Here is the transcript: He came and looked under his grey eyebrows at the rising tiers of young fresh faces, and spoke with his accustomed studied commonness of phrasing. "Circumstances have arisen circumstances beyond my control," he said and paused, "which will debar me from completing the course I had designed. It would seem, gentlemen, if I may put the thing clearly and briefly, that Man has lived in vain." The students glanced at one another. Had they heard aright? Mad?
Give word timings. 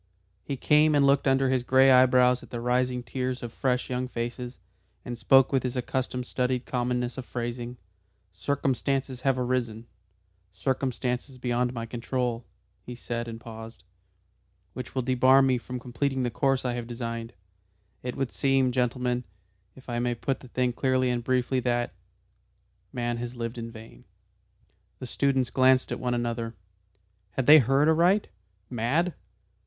He 0.43 0.57
came 0.57 0.95
and 0.95 1.05
looked 1.05 1.27
under 1.27 1.51
his 1.51 1.61
grey 1.61 1.91
eyebrows 1.91 2.41
at 2.41 2.49
the 2.49 2.59
rising 2.59 3.03
tiers 3.03 3.43
of 3.43 3.51
young 3.87 4.07
fresh 4.07 4.09
faces, 4.11 4.57
and 5.05 5.15
spoke 5.15 5.51
with 5.53 5.61
his 5.61 5.75
accustomed 5.77 6.25
studied 6.25 6.65
commonness 6.65 7.19
of 7.19 7.25
phrasing. 7.27 7.77
"Circumstances 8.33 9.21
have 9.21 9.37
arisen 9.37 9.85
circumstances 10.51 11.37
beyond 11.37 11.71
my 11.71 11.85
control," 11.85 12.47
he 12.83 12.95
said 12.95 13.27
and 13.27 13.39
paused, 13.39 13.83
"which 14.73 14.95
will 14.95 15.03
debar 15.03 15.43
me 15.43 15.59
from 15.59 15.79
completing 15.79 16.23
the 16.23 16.31
course 16.31 16.65
I 16.65 16.73
had 16.73 16.87
designed. 16.87 17.33
It 18.01 18.15
would 18.17 18.31
seem, 18.31 18.71
gentlemen, 18.71 19.23
if 19.75 19.87
I 19.87 19.99
may 19.99 20.15
put 20.15 20.39
the 20.39 20.47
thing 20.47 20.73
clearly 20.73 21.11
and 21.11 21.23
briefly, 21.23 21.59
that 21.59 21.93
Man 22.91 23.17
has 23.17 23.35
lived 23.35 23.59
in 23.59 23.69
vain." 23.69 24.05
The 24.97 25.05
students 25.05 25.51
glanced 25.51 25.91
at 25.91 25.99
one 25.99 26.15
another. 26.15 26.55
Had 27.33 27.45
they 27.45 27.59
heard 27.59 27.87
aright? 27.87 28.29
Mad? 28.67 29.13